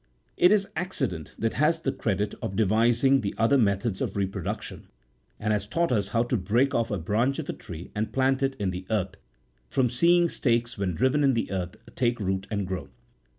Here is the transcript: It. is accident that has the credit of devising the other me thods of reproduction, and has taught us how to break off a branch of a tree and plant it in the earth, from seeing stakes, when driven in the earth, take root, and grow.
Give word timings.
It. 0.35 0.51
is 0.51 0.67
accident 0.75 1.35
that 1.37 1.53
has 1.61 1.81
the 1.81 1.91
credit 1.91 2.33
of 2.41 2.55
devising 2.55 3.21
the 3.21 3.35
other 3.37 3.55
me 3.55 3.73
thods 3.73 4.01
of 4.01 4.15
reproduction, 4.17 4.87
and 5.39 5.53
has 5.53 5.67
taught 5.67 5.91
us 5.91 6.07
how 6.07 6.23
to 6.23 6.37
break 6.37 6.73
off 6.73 6.89
a 6.89 6.97
branch 6.97 7.37
of 7.37 7.49
a 7.49 7.53
tree 7.53 7.91
and 7.93 8.11
plant 8.11 8.41
it 8.41 8.55
in 8.55 8.71
the 8.71 8.87
earth, 8.89 9.17
from 9.69 9.91
seeing 9.91 10.27
stakes, 10.27 10.75
when 10.75 10.95
driven 10.95 11.23
in 11.23 11.35
the 11.35 11.51
earth, 11.51 11.75
take 11.93 12.19
root, 12.19 12.47
and 12.49 12.65
grow. 12.65 12.89